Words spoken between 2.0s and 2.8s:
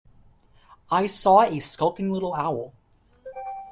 little owl.